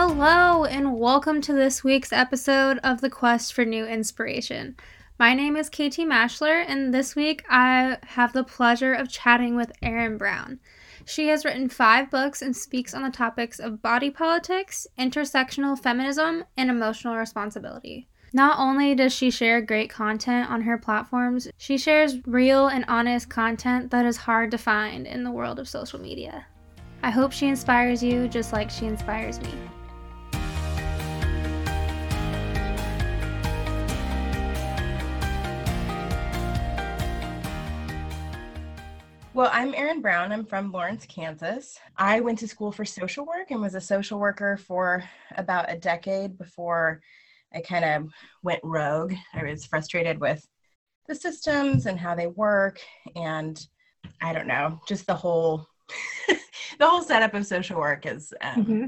Hello, 0.00 0.64
and 0.64 0.96
welcome 0.96 1.40
to 1.40 1.52
this 1.52 1.82
week's 1.82 2.12
episode 2.12 2.78
of 2.84 3.00
The 3.00 3.10
Quest 3.10 3.52
for 3.52 3.64
New 3.64 3.84
Inspiration. 3.84 4.76
My 5.18 5.34
name 5.34 5.56
is 5.56 5.68
KT 5.68 6.06
Maschler, 6.06 6.64
and 6.68 6.94
this 6.94 7.16
week 7.16 7.44
I 7.50 7.98
have 8.06 8.32
the 8.32 8.44
pleasure 8.44 8.94
of 8.94 9.10
chatting 9.10 9.56
with 9.56 9.72
Erin 9.82 10.16
Brown. 10.16 10.60
She 11.04 11.26
has 11.26 11.44
written 11.44 11.68
five 11.68 12.12
books 12.12 12.42
and 12.42 12.56
speaks 12.56 12.94
on 12.94 13.02
the 13.02 13.10
topics 13.10 13.58
of 13.58 13.82
body 13.82 14.08
politics, 14.08 14.86
intersectional 14.96 15.76
feminism, 15.76 16.44
and 16.56 16.70
emotional 16.70 17.16
responsibility. 17.16 18.06
Not 18.32 18.56
only 18.60 18.94
does 18.94 19.12
she 19.12 19.32
share 19.32 19.60
great 19.60 19.90
content 19.90 20.48
on 20.48 20.62
her 20.62 20.78
platforms, 20.78 21.48
she 21.56 21.76
shares 21.76 22.24
real 22.24 22.68
and 22.68 22.84
honest 22.86 23.30
content 23.30 23.90
that 23.90 24.06
is 24.06 24.16
hard 24.16 24.52
to 24.52 24.58
find 24.58 25.08
in 25.08 25.24
the 25.24 25.32
world 25.32 25.58
of 25.58 25.68
social 25.68 26.00
media. 26.00 26.46
I 27.02 27.10
hope 27.10 27.32
she 27.32 27.48
inspires 27.48 28.00
you 28.00 28.28
just 28.28 28.52
like 28.52 28.70
she 28.70 28.86
inspires 28.86 29.40
me. 29.40 29.50
Well, 39.38 39.50
I'm 39.52 39.72
Erin 39.72 40.00
Brown. 40.00 40.32
I'm 40.32 40.44
from 40.44 40.72
Lawrence, 40.72 41.06
Kansas. 41.06 41.78
I 41.96 42.18
went 42.18 42.40
to 42.40 42.48
school 42.48 42.72
for 42.72 42.84
social 42.84 43.24
work 43.24 43.52
and 43.52 43.62
was 43.62 43.76
a 43.76 43.80
social 43.80 44.18
worker 44.18 44.56
for 44.56 45.04
about 45.36 45.70
a 45.70 45.78
decade 45.78 46.36
before 46.36 47.00
I 47.54 47.60
kind 47.60 47.84
of 47.84 48.10
went 48.42 48.58
rogue. 48.64 49.14
I 49.32 49.44
was 49.44 49.64
frustrated 49.64 50.18
with 50.18 50.44
the 51.06 51.14
systems 51.14 51.86
and 51.86 52.00
how 52.00 52.16
they 52.16 52.26
work 52.26 52.80
and 53.14 53.64
I 54.20 54.32
don't 54.32 54.48
know, 54.48 54.80
just 54.88 55.06
the 55.06 55.14
whole 55.14 55.68
the 56.28 56.88
whole 56.88 57.02
setup 57.02 57.34
of 57.34 57.46
social 57.46 57.78
work 57.78 58.06
is 58.06 58.34
um, 58.40 58.64
mm-hmm. 58.64 58.84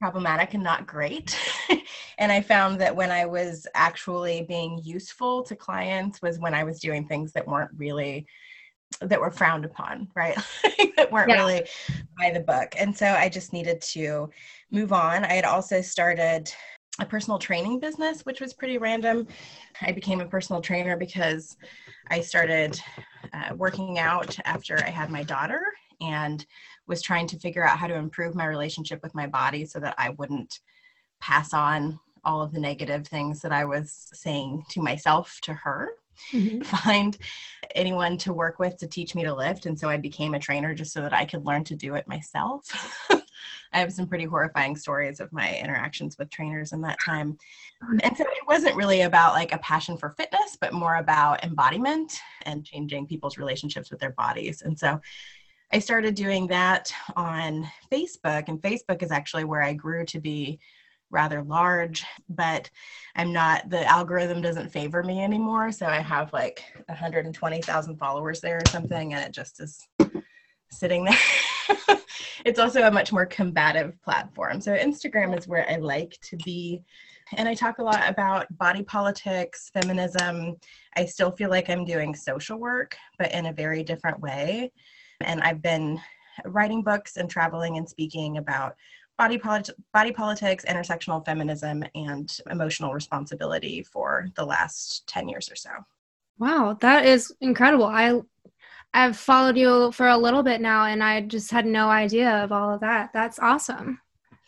problematic 0.00 0.54
and 0.54 0.62
not 0.62 0.86
great. 0.86 1.36
and 2.18 2.30
I 2.30 2.42
found 2.42 2.80
that 2.80 2.94
when 2.94 3.10
I 3.10 3.26
was 3.26 3.66
actually 3.74 4.42
being 4.42 4.80
useful 4.84 5.42
to 5.42 5.56
clients 5.56 6.22
was 6.22 6.38
when 6.38 6.54
I 6.54 6.62
was 6.62 6.78
doing 6.78 7.08
things 7.08 7.32
that 7.32 7.48
weren't 7.48 7.72
really 7.76 8.24
that 9.00 9.20
were 9.20 9.30
frowned 9.30 9.64
upon, 9.64 10.08
right? 10.14 10.36
that 10.96 11.10
weren't 11.10 11.30
yeah. 11.30 11.36
really 11.36 11.68
by 12.18 12.30
the 12.30 12.40
book. 12.40 12.74
And 12.78 12.96
so 12.96 13.06
I 13.06 13.28
just 13.28 13.52
needed 13.52 13.80
to 13.82 14.30
move 14.70 14.92
on. 14.92 15.24
I 15.24 15.34
had 15.34 15.44
also 15.44 15.80
started 15.80 16.52
a 17.00 17.06
personal 17.06 17.38
training 17.38 17.78
business, 17.78 18.22
which 18.22 18.40
was 18.40 18.52
pretty 18.52 18.78
random. 18.78 19.26
I 19.80 19.92
became 19.92 20.20
a 20.20 20.26
personal 20.26 20.60
trainer 20.60 20.96
because 20.96 21.56
I 22.10 22.20
started 22.20 22.80
uh, 23.32 23.54
working 23.54 23.98
out 23.98 24.36
after 24.44 24.82
I 24.84 24.90
had 24.90 25.10
my 25.10 25.22
daughter 25.22 25.62
and 26.00 26.44
was 26.86 27.02
trying 27.02 27.26
to 27.28 27.38
figure 27.38 27.64
out 27.64 27.78
how 27.78 27.86
to 27.86 27.94
improve 27.94 28.34
my 28.34 28.46
relationship 28.46 29.00
with 29.02 29.14
my 29.14 29.26
body 29.26 29.64
so 29.64 29.78
that 29.78 29.94
I 29.98 30.10
wouldn't 30.10 30.60
pass 31.20 31.52
on 31.52 32.00
all 32.24 32.42
of 32.42 32.52
the 32.52 32.60
negative 32.60 33.06
things 33.06 33.40
that 33.42 33.52
I 33.52 33.64
was 33.64 34.08
saying 34.12 34.64
to 34.70 34.82
myself 34.82 35.38
to 35.42 35.54
her 35.54 35.90
mm-hmm. 36.32 36.60
find 36.62 37.18
anyone 37.74 38.16
to 38.18 38.32
work 38.32 38.58
with 38.58 38.76
to 38.78 38.86
teach 38.86 39.14
me 39.14 39.24
to 39.24 39.34
lift. 39.34 39.66
And 39.66 39.78
so 39.78 39.88
I 39.88 39.96
became 39.96 40.34
a 40.34 40.38
trainer 40.38 40.74
just 40.74 40.92
so 40.92 41.02
that 41.02 41.12
I 41.12 41.24
could 41.24 41.44
learn 41.44 41.64
to 41.64 41.74
do 41.74 41.94
it 41.94 42.08
myself. 42.08 42.64
I 43.72 43.80
have 43.80 43.92
some 43.92 44.06
pretty 44.06 44.24
horrifying 44.24 44.76
stories 44.76 45.20
of 45.20 45.32
my 45.32 45.56
interactions 45.56 46.16
with 46.18 46.30
trainers 46.30 46.72
in 46.72 46.80
that 46.82 46.98
time. 47.04 47.36
And 48.02 48.16
so 48.16 48.24
it 48.24 48.46
wasn't 48.46 48.76
really 48.76 49.02
about 49.02 49.34
like 49.34 49.52
a 49.52 49.58
passion 49.58 49.96
for 49.96 50.14
fitness, 50.16 50.56
but 50.60 50.72
more 50.72 50.96
about 50.96 51.44
embodiment 51.44 52.18
and 52.42 52.64
changing 52.64 53.06
people's 53.06 53.38
relationships 53.38 53.90
with 53.90 54.00
their 54.00 54.12
bodies. 54.12 54.62
And 54.62 54.78
so 54.78 55.00
I 55.70 55.80
started 55.80 56.14
doing 56.14 56.46
that 56.46 56.90
on 57.14 57.68
Facebook, 57.92 58.48
and 58.48 58.60
Facebook 58.62 59.02
is 59.02 59.10
actually 59.10 59.44
where 59.44 59.62
I 59.62 59.74
grew 59.74 60.06
to 60.06 60.18
be 60.18 60.60
rather 61.10 61.42
large, 61.42 62.04
but 62.28 62.70
I'm 63.16 63.32
not, 63.32 63.70
the 63.70 63.84
algorithm 63.86 64.42
doesn't 64.42 64.70
favor 64.70 65.02
me 65.02 65.22
anymore. 65.22 65.72
So 65.72 65.86
I 65.86 66.00
have 66.00 66.32
like 66.32 66.64
120,000 66.86 67.96
followers 67.96 68.40
there 68.40 68.58
or 68.58 68.70
something, 68.70 69.14
and 69.14 69.24
it 69.24 69.32
just 69.32 69.60
is 69.60 69.86
sitting 70.70 71.04
there. 71.04 71.18
it's 72.44 72.58
also 72.58 72.82
a 72.82 72.90
much 72.90 73.12
more 73.12 73.26
combative 73.26 74.00
platform. 74.02 74.60
So 74.60 74.76
Instagram 74.76 75.36
is 75.36 75.48
where 75.48 75.68
I 75.70 75.76
like 75.76 76.18
to 76.22 76.36
be. 76.38 76.82
And 77.36 77.48
I 77.48 77.54
talk 77.54 77.78
a 77.78 77.84
lot 77.84 78.08
about 78.08 78.46
body 78.56 78.82
politics, 78.82 79.70
feminism. 79.74 80.56
I 80.96 81.04
still 81.04 81.30
feel 81.30 81.50
like 81.50 81.68
I'm 81.68 81.84
doing 81.84 82.14
social 82.14 82.58
work, 82.58 82.96
but 83.18 83.32
in 83.32 83.46
a 83.46 83.52
very 83.52 83.82
different 83.82 84.20
way. 84.20 84.72
And 85.20 85.40
I've 85.42 85.60
been 85.60 86.00
writing 86.44 86.82
books 86.82 87.16
and 87.16 87.28
traveling 87.28 87.76
and 87.76 87.88
speaking 87.88 88.38
about 88.38 88.76
body, 89.18 89.36
polit- 89.36 89.70
body 89.92 90.12
politics, 90.12 90.64
intersectional 90.66 91.24
feminism, 91.24 91.84
and 91.94 92.38
emotional 92.50 92.94
responsibility 92.94 93.82
for 93.82 94.28
the 94.36 94.44
last 94.44 95.06
10 95.08 95.28
years 95.28 95.50
or 95.50 95.56
so. 95.56 95.70
Wow, 96.38 96.78
that 96.80 97.04
is 97.04 97.34
incredible. 97.40 97.84
I 97.84 98.20
I've 98.94 99.16
followed 99.18 99.56
you 99.58 99.92
for 99.92 100.08
a 100.08 100.16
little 100.16 100.42
bit 100.42 100.60
now 100.60 100.86
and 100.86 101.04
I 101.04 101.20
just 101.20 101.50
had 101.50 101.66
no 101.66 101.90
idea 101.90 102.42
of 102.42 102.52
all 102.52 102.72
of 102.72 102.80
that. 102.80 103.10
That's 103.12 103.38
awesome. 103.38 104.00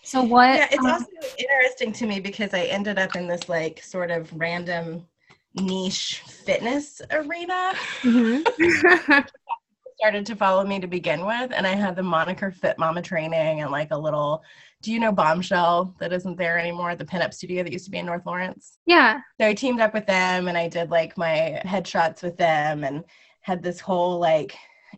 So 0.02 0.22
what 0.22 0.56
Yeah, 0.56 0.68
it's 0.70 0.84
um, 0.84 0.92
also 0.92 1.06
interesting 1.36 1.92
to 1.92 2.06
me 2.06 2.20
because 2.20 2.54
I 2.54 2.62
ended 2.62 2.98
up 2.98 3.16
in 3.16 3.26
this 3.26 3.48
like 3.48 3.82
sort 3.82 4.10
of 4.10 4.32
random 4.32 5.06
niche 5.54 6.22
fitness 6.26 7.02
arena. 7.10 7.74
Mm-hmm. 8.02 9.20
started 10.00 10.24
to 10.24 10.34
follow 10.34 10.64
me 10.64 10.80
to 10.80 10.86
begin 10.86 11.26
with, 11.26 11.52
and 11.52 11.66
I 11.66 11.74
had 11.74 11.94
the 11.94 12.02
moniker 12.02 12.50
Fit 12.50 12.78
Mama 12.78 13.02
Training 13.02 13.60
and 13.60 13.70
like 13.70 13.88
a 13.90 13.98
little. 13.98 14.42
Do 14.80 14.90
you 14.90 14.98
know 14.98 15.12
Bombshell 15.12 15.94
that 16.00 16.10
isn't 16.10 16.38
there 16.38 16.58
anymore? 16.58 16.90
At 16.90 16.98
the 16.98 17.04
pinup 17.04 17.34
studio 17.34 17.62
that 17.62 17.70
used 17.70 17.84
to 17.84 17.90
be 17.90 17.98
in 17.98 18.06
North 18.06 18.24
Lawrence. 18.24 18.78
Yeah. 18.86 19.20
So 19.38 19.46
I 19.46 19.52
teamed 19.52 19.82
up 19.82 19.92
with 19.92 20.06
them, 20.06 20.48
and 20.48 20.56
I 20.56 20.68
did 20.68 20.90
like 20.90 21.18
my 21.18 21.60
headshots 21.66 22.22
with 22.22 22.38
them, 22.38 22.82
and 22.82 23.04
had 23.42 23.62
this 23.62 23.78
whole 23.78 24.18
like 24.18 24.56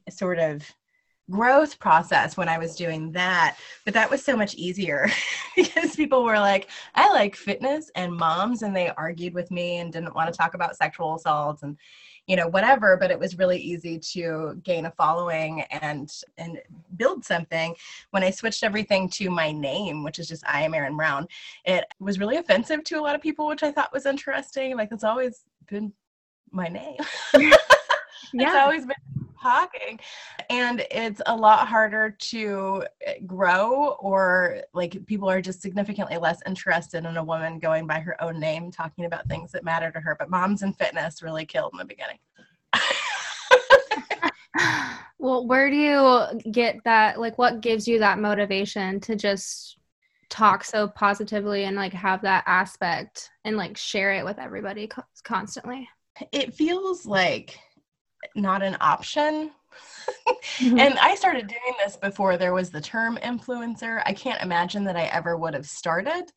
sort 0.09 0.39
of 0.39 0.65
growth 1.29 1.81
process 1.81 2.37
when 2.37 2.49
I 2.49 2.59
was 2.59 2.77
doing 2.77 3.11
that. 3.11 3.57
But 3.85 3.95
that 3.95 4.09
was 4.09 4.25
so 4.25 4.37
much 4.37 4.55
easier 4.55 5.11
because 5.57 5.97
people 5.97 6.23
were 6.23 6.39
like, 6.39 6.71
I 6.95 7.11
like 7.11 7.35
fitness 7.35 7.91
and 7.97 8.13
moms, 8.13 8.63
and 8.63 8.75
they 8.77 8.91
argued 8.91 9.35
with 9.35 9.51
me 9.51 9.79
and 9.79 9.93
didn't 9.93 10.15
want 10.15 10.33
to 10.33 10.39
talk 10.39 10.55
about 10.55 10.77
sexual 10.77 11.17
assaults 11.17 11.65
and 11.65 11.77
you 12.27 12.37
know 12.37 12.49
whatever 12.49 12.97
but 12.97 13.11
it 13.11 13.19
was 13.19 13.39
really 13.39 13.59
easy 13.59 13.99
to 13.99 14.61
gain 14.63 14.87
a 14.87 14.91
following 14.93 15.63
and 15.83 16.11
and 16.39 16.61
build 16.97 17.25
something. 17.25 17.75
When 18.11 18.23
i 18.23 18.31
switched 18.31 18.63
everything 18.63 19.09
to 19.11 19.31
my 19.31 19.53
name 19.53 20.05
which 20.05 20.19
is 20.19 20.29
just 20.29 20.45
i 20.47 20.63
am 20.63 20.75
erin 20.75 20.97
brown 20.97 21.27
it 21.65 21.85
was 22.01 22.19
really 22.19 22.37
offensive 22.37 22.85
to 22.85 22.99
a 22.99 23.01
lot 23.01 23.15
of 23.15 23.21
people 23.21 23.47
which 23.47 23.63
i 23.63 23.73
thought 23.73 23.93
was 23.93 24.07
interesting. 24.07 24.77
Like 24.77 24.91
it's 24.93 25.05
always 25.05 25.45
been 25.69 25.93
my 26.51 26.69
name. 26.69 26.99
Yeah. 28.35 28.47
it's 28.47 28.57
always 28.57 28.87
been 28.87 29.22
talking. 29.43 29.99
And 30.49 30.87
it's 30.91 31.21
a 31.27 31.37
lot 31.37 31.69
harder 31.69 32.17
to 32.19 32.85
eh, 33.07 33.15
grow 33.27 33.97
or 34.01 34.63
like 34.73 35.05
people 35.07 35.29
are 35.29 35.41
just 35.41 35.61
significantly 35.61 36.17
less 36.17 36.41
interested 36.47 37.05
in 37.05 37.17
a 37.17 37.25
woman 37.25 37.59
going 37.59 37.87
by 37.87 38.01
her 38.01 38.23
own 38.23 38.39
name 38.39 38.71
talking 38.71 39.05
about 39.05 39.29
things 39.29 39.53
that 39.53 39.65
matter 39.65 39.91
to 39.91 40.01
her. 40.01 40.17
But 40.19 40.31
moms 40.31 40.63
and 40.63 40.77
fitness 40.77 41.23
really 41.23 41.45
killed 41.45 41.73
in 41.73 41.79
the 41.79 41.85
beginning. 41.85 42.19
Well 45.23 45.47
where 45.47 45.71
do 45.71 45.77
you 45.77 46.41
get 46.51 46.83
that 46.83 47.21
like 47.21 47.39
what 47.39 47.61
gives 47.61 47.87
you 47.87 48.01
that 48.01 48.19
motivation 48.19 48.99
to 49.03 49.15
just 49.15 49.79
talk 50.31 50.65
so 50.65 50.89
positively 50.89 51.63
and 51.63 51.77
like 51.77 51.93
have 51.93 52.23
that 52.23 52.43
aspect 52.49 53.31
and 53.45 53.57
like 53.57 53.77
share 53.77 54.13
it 54.15 54.25
with 54.25 54.41
everybody 54.41 54.89
co- 54.89 55.05
constantly? 55.23 55.89
It 56.33 56.55
feels 56.55 57.07
like 57.07 57.57
not 58.35 58.63
an 58.63 58.77
option. 58.81 59.51
mm-hmm. 60.59 60.79
And 60.79 60.99
I 60.99 61.15
started 61.15 61.47
doing 61.47 61.75
this 61.85 61.97
before 61.97 62.37
there 62.37 62.53
was 62.53 62.71
the 62.71 62.81
term 62.81 63.19
influencer. 63.23 64.03
I 64.05 64.13
can't 64.13 64.43
imagine 64.43 64.85
that 64.85 64.97
I 64.97 65.05
ever 65.05 65.37
would 65.37 65.55
have 65.55 65.67
started 65.67 66.33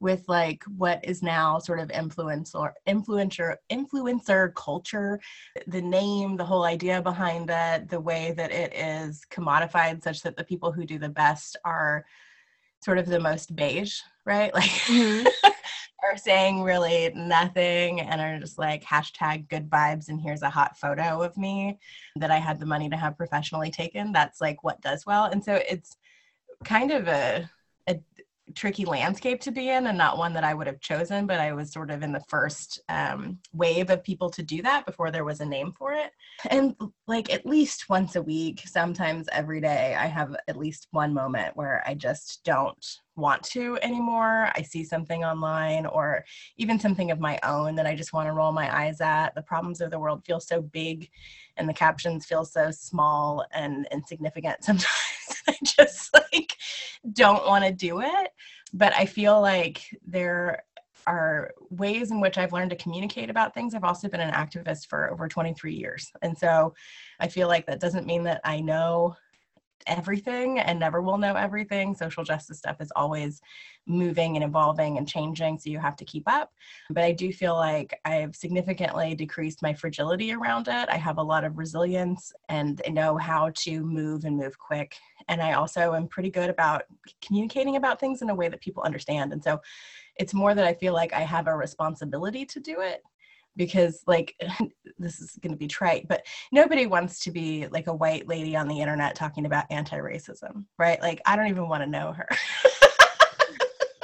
with 0.00 0.24
like 0.28 0.64
what 0.78 1.04
is 1.04 1.22
now 1.22 1.58
sort 1.58 1.78
of 1.78 1.88
influencer 1.88 2.72
influencer 2.88 3.56
influencer 3.70 4.54
culture 4.54 5.20
the 5.66 5.82
name 5.82 6.36
the 6.36 6.44
whole 6.44 6.64
idea 6.64 7.02
behind 7.02 7.50
it 7.52 7.86
the 7.90 8.00
way 8.00 8.32
that 8.32 8.50
it 8.50 8.72
is 8.74 9.22
commodified 9.30 10.02
such 10.02 10.22
that 10.22 10.36
the 10.36 10.44
people 10.44 10.72
who 10.72 10.86
do 10.86 10.98
the 10.98 11.08
best 11.08 11.56
are 11.66 12.04
sort 12.82 12.96
of 12.96 13.04
the 13.06 13.20
most 13.20 13.54
beige 13.54 13.98
right 14.24 14.54
like 14.54 14.70
mm-hmm 14.70 15.28
are 16.02 16.16
saying 16.16 16.62
really 16.62 17.10
nothing 17.14 18.00
and 18.00 18.20
are 18.20 18.38
just 18.38 18.58
like 18.58 18.84
hashtag 18.84 19.48
good 19.48 19.68
vibes 19.68 20.08
and 20.08 20.20
here's 20.20 20.42
a 20.42 20.50
hot 20.50 20.76
photo 20.76 21.22
of 21.22 21.36
me 21.36 21.78
that 22.16 22.30
I 22.30 22.38
had 22.38 22.58
the 22.58 22.66
money 22.66 22.88
to 22.88 22.96
have 22.96 23.16
professionally 23.16 23.70
taken. 23.70 24.12
That's 24.12 24.40
like 24.40 24.64
what 24.64 24.80
does 24.80 25.06
well. 25.06 25.24
And 25.24 25.44
so 25.44 25.60
it's 25.68 25.96
kind 26.64 26.90
of 26.90 27.08
a, 27.08 27.48
a 27.88 28.00
tricky 28.54 28.84
landscape 28.84 29.40
to 29.42 29.50
be 29.50 29.70
in 29.70 29.86
and 29.86 29.98
not 29.98 30.18
one 30.18 30.32
that 30.34 30.44
I 30.44 30.54
would 30.54 30.66
have 30.66 30.80
chosen, 30.80 31.26
but 31.26 31.40
I 31.40 31.52
was 31.52 31.72
sort 31.72 31.90
of 31.90 32.02
in 32.02 32.12
the 32.12 32.22
first 32.28 32.80
um, 32.88 33.38
wave 33.52 33.90
of 33.90 34.02
people 34.02 34.30
to 34.30 34.42
do 34.42 34.62
that 34.62 34.86
before 34.86 35.10
there 35.10 35.24
was 35.24 35.40
a 35.40 35.46
name 35.46 35.72
for 35.72 35.92
it. 35.92 36.12
And 36.48 36.74
like 37.06 37.32
at 37.32 37.46
least 37.46 37.88
once 37.88 38.16
a 38.16 38.22
week, 38.22 38.62
sometimes 38.66 39.28
every 39.32 39.60
day, 39.60 39.94
I 39.98 40.06
have 40.06 40.34
at 40.48 40.56
least 40.56 40.88
one 40.90 41.12
moment 41.12 41.56
where 41.56 41.82
I 41.86 41.94
just 41.94 42.44
don't 42.44 42.84
want 43.16 43.42
to 43.42 43.78
anymore. 43.82 44.50
I 44.54 44.62
see 44.62 44.84
something 44.84 45.24
online 45.24 45.86
or 45.86 46.24
even 46.56 46.80
something 46.80 47.10
of 47.10 47.20
my 47.20 47.38
own 47.42 47.74
that 47.76 47.86
I 47.86 47.94
just 47.94 48.12
want 48.12 48.28
to 48.28 48.32
roll 48.32 48.52
my 48.52 48.74
eyes 48.74 49.00
at. 49.00 49.34
The 49.34 49.42
problems 49.42 49.80
of 49.80 49.90
the 49.90 49.98
world 49.98 50.24
feel 50.24 50.40
so 50.40 50.62
big 50.62 51.08
and 51.56 51.68
the 51.68 51.74
captions 51.74 52.26
feel 52.26 52.44
so 52.44 52.70
small 52.70 53.44
and 53.52 53.86
insignificant 53.92 54.56
sometimes. 54.64 54.88
I 55.50 55.56
just 55.64 56.12
like 56.14 56.56
don't 57.12 57.46
want 57.46 57.64
to 57.64 57.72
do 57.72 58.00
it. 58.00 58.30
But 58.72 58.94
I 58.94 59.06
feel 59.06 59.40
like 59.40 59.82
there 60.06 60.62
are 61.06 61.52
ways 61.70 62.10
in 62.10 62.20
which 62.20 62.38
I've 62.38 62.52
learned 62.52 62.70
to 62.70 62.76
communicate 62.76 63.30
about 63.30 63.54
things. 63.54 63.74
I've 63.74 63.84
also 63.84 64.08
been 64.08 64.20
an 64.20 64.32
activist 64.32 64.86
for 64.88 65.10
over 65.10 65.28
23 65.28 65.74
years. 65.74 66.10
And 66.22 66.36
so 66.36 66.74
I 67.18 67.28
feel 67.28 67.48
like 67.48 67.66
that 67.66 67.80
doesn't 67.80 68.06
mean 68.06 68.22
that 68.24 68.40
I 68.44 68.60
know 68.60 69.16
everything 69.90 70.58
and 70.60 70.78
never 70.78 71.02
will 71.02 71.18
know 71.18 71.34
everything. 71.34 71.94
Social 71.94 72.24
justice 72.24 72.58
stuff 72.58 72.80
is 72.80 72.92
always 72.96 73.42
moving 73.86 74.36
and 74.36 74.44
evolving 74.44 74.96
and 74.96 75.08
changing, 75.08 75.58
so 75.58 75.68
you 75.68 75.78
have 75.78 75.96
to 75.96 76.04
keep 76.04 76.22
up. 76.26 76.52
But 76.90 77.04
I 77.04 77.12
do 77.12 77.32
feel 77.32 77.54
like 77.54 77.98
I've 78.04 78.34
significantly 78.36 79.14
decreased 79.14 79.62
my 79.62 79.74
fragility 79.74 80.32
around 80.32 80.68
it. 80.68 80.88
I 80.88 80.96
have 80.96 81.18
a 81.18 81.22
lot 81.22 81.44
of 81.44 81.58
resilience 81.58 82.32
and 82.48 82.80
I 82.86 82.90
know 82.90 83.18
how 83.18 83.50
to 83.56 83.84
move 83.84 84.24
and 84.24 84.36
move 84.36 84.58
quick. 84.58 84.96
And 85.28 85.42
I 85.42 85.52
also 85.52 85.94
am 85.94 86.06
pretty 86.08 86.30
good 86.30 86.50
about 86.50 86.84
communicating 87.20 87.76
about 87.76 88.00
things 88.00 88.22
in 88.22 88.30
a 88.30 88.34
way 88.34 88.48
that 88.48 88.60
people 88.60 88.82
understand. 88.82 89.32
And 89.32 89.42
so 89.42 89.60
it's 90.16 90.34
more 90.34 90.54
that 90.54 90.66
I 90.66 90.74
feel 90.74 90.92
like 90.92 91.12
I 91.12 91.20
have 91.20 91.46
a 91.46 91.56
responsibility 91.56 92.44
to 92.46 92.60
do 92.60 92.80
it 92.80 93.02
because 93.56 94.02
like 94.06 94.34
this 94.98 95.20
is 95.20 95.36
going 95.42 95.52
to 95.52 95.58
be 95.58 95.66
trite 95.66 96.06
but 96.08 96.24
nobody 96.52 96.86
wants 96.86 97.20
to 97.20 97.30
be 97.30 97.66
like 97.68 97.86
a 97.86 97.94
white 97.94 98.26
lady 98.28 98.56
on 98.56 98.68
the 98.68 98.80
internet 98.80 99.14
talking 99.14 99.46
about 99.46 99.64
anti-racism 99.70 100.64
right? 100.78 101.00
Like 101.00 101.20
i 101.26 101.36
don't 101.36 101.48
even 101.48 101.68
want 101.68 101.82
to 101.82 101.88
know 101.88 102.12
her. 102.12 102.28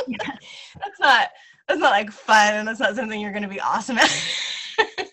Yeah. 0.08 0.18
that's 0.76 1.00
not 1.00 1.30
that's 1.66 1.80
not 1.80 1.90
like 1.90 2.12
fun 2.12 2.54
and 2.54 2.68
that's 2.68 2.78
not 2.78 2.94
something 2.94 3.20
you're 3.20 3.32
going 3.32 3.42
to 3.42 3.48
be 3.48 3.60
awesome 3.60 3.98
at. 3.98 4.10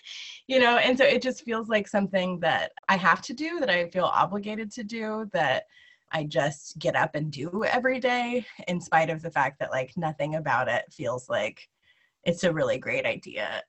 You 0.47 0.59
know 0.59 0.77
and 0.77 0.97
so 0.97 1.05
it 1.05 1.21
just 1.21 1.43
feels 1.45 1.69
like 1.69 1.87
something 1.87 2.39
that 2.41 2.73
i 2.89 2.97
have 2.97 3.21
to 3.23 3.33
do 3.33 3.59
that 3.61 3.69
i 3.69 3.89
feel 3.89 4.03
obligated 4.05 4.71
to 4.73 4.83
do 4.83 5.29
that 5.31 5.63
i 6.11 6.25
just 6.25 6.77
get 6.79 6.97
up 6.97 7.15
and 7.15 7.31
do 7.31 7.63
every 7.63 7.99
day 7.99 8.45
in 8.67 8.81
spite 8.81 9.09
of 9.09 9.21
the 9.21 9.31
fact 9.31 9.57
that 9.59 9.71
like 9.71 9.93
nothing 9.95 10.35
about 10.35 10.67
it 10.67 10.83
feels 10.91 11.29
like 11.29 11.69
it's 12.23 12.43
a 12.43 12.51
really 12.51 12.77
great 12.77 13.05
idea 13.05 13.63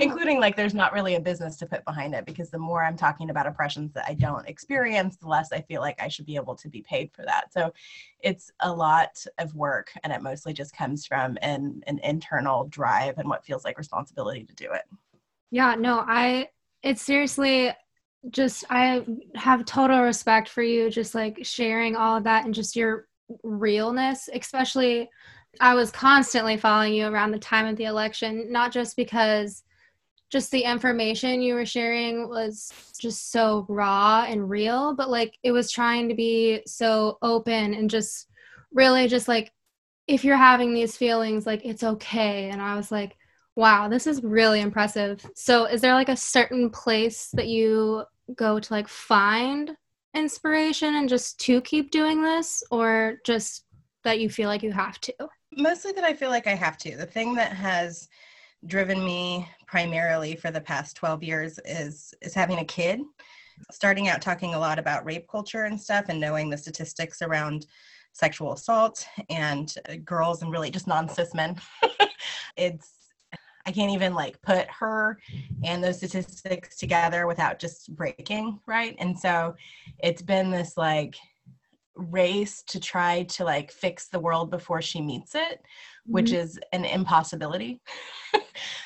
including 0.00 0.38
like 0.38 0.56
there's 0.56 0.74
not 0.74 0.92
really 0.92 1.16
a 1.16 1.20
business 1.20 1.56
to 1.56 1.66
put 1.66 1.84
behind 1.84 2.14
it 2.14 2.24
because 2.24 2.50
the 2.50 2.58
more 2.58 2.84
I'm 2.84 2.96
talking 2.96 3.30
about 3.30 3.46
oppressions 3.46 3.92
that 3.94 4.04
I 4.06 4.14
don't 4.14 4.46
experience, 4.48 5.16
the 5.16 5.28
less 5.28 5.52
I 5.52 5.60
feel 5.62 5.80
like 5.80 6.00
I 6.00 6.08
should 6.08 6.26
be 6.26 6.36
able 6.36 6.54
to 6.56 6.68
be 6.68 6.82
paid 6.82 7.10
for 7.12 7.24
that. 7.24 7.52
So 7.52 7.72
it's 8.20 8.52
a 8.60 8.72
lot 8.72 9.24
of 9.38 9.54
work 9.54 9.90
and 10.04 10.12
it 10.12 10.22
mostly 10.22 10.52
just 10.52 10.76
comes 10.76 11.06
from 11.06 11.38
an, 11.42 11.82
an 11.86 11.98
internal 12.00 12.66
drive 12.66 13.18
and 13.18 13.28
what 13.28 13.44
feels 13.44 13.64
like 13.64 13.78
responsibility 13.78 14.44
to 14.44 14.54
do 14.54 14.72
it. 14.72 14.82
Yeah, 15.50 15.74
no, 15.74 16.04
I, 16.06 16.48
it's 16.82 17.02
seriously 17.02 17.72
just, 18.30 18.64
I 18.70 19.04
have 19.34 19.64
total 19.64 20.02
respect 20.02 20.48
for 20.48 20.62
you, 20.62 20.90
just 20.90 21.14
like 21.14 21.38
sharing 21.42 21.96
all 21.96 22.16
of 22.16 22.24
that 22.24 22.44
and 22.44 22.54
just 22.54 22.76
your 22.76 23.08
realness, 23.42 24.28
especially 24.32 25.08
I 25.58 25.74
was 25.74 25.90
constantly 25.90 26.56
following 26.56 26.94
you 26.94 27.06
around 27.06 27.32
the 27.32 27.38
time 27.38 27.66
of 27.66 27.76
the 27.76 27.84
election, 27.84 28.52
not 28.52 28.72
just 28.72 28.96
because 28.96 29.62
just 30.30 30.52
the 30.52 30.62
information 30.62 31.42
you 31.42 31.54
were 31.54 31.66
sharing 31.66 32.28
was 32.28 32.72
just 33.00 33.32
so 33.32 33.66
raw 33.68 34.24
and 34.28 34.48
real, 34.48 34.94
but 34.94 35.10
like 35.10 35.36
it 35.42 35.50
was 35.50 35.72
trying 35.72 36.08
to 36.08 36.14
be 36.14 36.62
so 36.66 37.18
open 37.20 37.74
and 37.74 37.90
just 37.90 38.28
really 38.72 39.08
just 39.08 39.26
like 39.26 39.52
if 40.06 40.24
you're 40.24 40.36
having 40.36 40.72
these 40.72 40.96
feelings, 40.96 41.46
like 41.46 41.64
it's 41.64 41.82
okay. 41.82 42.50
And 42.50 42.62
I 42.62 42.76
was 42.76 42.90
like, 42.90 43.16
wow, 43.56 43.88
this 43.88 44.06
is 44.06 44.22
really 44.22 44.60
impressive. 44.60 45.24
So, 45.34 45.66
is 45.66 45.80
there 45.80 45.94
like 45.94 46.08
a 46.08 46.16
certain 46.16 46.70
place 46.70 47.28
that 47.34 47.48
you 47.48 48.04
go 48.34 48.58
to 48.58 48.72
like 48.72 48.88
find 48.88 49.76
inspiration 50.14 50.94
and 50.96 51.08
just 51.08 51.38
to 51.40 51.60
keep 51.60 51.90
doing 51.90 52.22
this, 52.22 52.62
or 52.70 53.18
just 53.24 53.64
that 54.04 54.20
you 54.20 54.30
feel 54.30 54.48
like 54.48 54.62
you 54.62 54.72
have 54.72 55.00
to? 55.02 55.14
Mostly 55.56 55.92
that 55.92 56.04
I 56.04 56.14
feel 56.14 56.30
like 56.30 56.46
I 56.46 56.54
have 56.54 56.78
to. 56.78 56.96
The 56.96 57.06
thing 57.06 57.34
that 57.34 57.52
has 57.52 58.08
driven 58.66 59.04
me 59.04 59.48
primarily 59.66 60.36
for 60.36 60.50
the 60.50 60.60
past 60.60 60.96
12 60.96 61.22
years 61.22 61.58
is 61.64 62.12
is 62.20 62.34
having 62.34 62.58
a 62.58 62.64
kid 62.64 63.00
starting 63.70 64.08
out 64.08 64.22
talking 64.22 64.54
a 64.54 64.58
lot 64.58 64.78
about 64.78 65.04
rape 65.04 65.26
culture 65.28 65.64
and 65.64 65.80
stuff 65.80 66.06
and 66.08 66.20
knowing 66.20 66.50
the 66.50 66.56
statistics 66.56 67.22
around 67.22 67.66
sexual 68.12 68.52
assault 68.52 69.06
and 69.28 69.74
uh, 69.88 69.94
girls 70.04 70.42
and 70.42 70.50
really 70.50 70.70
just 70.70 70.86
non-cis 70.86 71.34
men 71.34 71.56
it's 72.56 73.12
i 73.66 73.72
can't 73.72 73.92
even 73.92 74.14
like 74.14 74.40
put 74.42 74.66
her 74.68 75.18
and 75.64 75.82
those 75.82 75.98
statistics 75.98 76.76
together 76.76 77.26
without 77.26 77.58
just 77.58 77.94
breaking 77.94 78.58
right 78.66 78.96
and 78.98 79.18
so 79.18 79.54
it's 80.02 80.22
been 80.22 80.50
this 80.50 80.76
like 80.76 81.16
race 81.96 82.62
to 82.62 82.80
try 82.80 83.24
to 83.24 83.44
like 83.44 83.70
fix 83.70 84.08
the 84.08 84.20
world 84.20 84.50
before 84.50 84.80
she 84.80 85.00
meets 85.00 85.34
it 85.34 85.60
which 86.06 86.26
mm-hmm. 86.26 86.40
is 86.40 86.58
an 86.72 86.84
impossibility. 86.84 87.80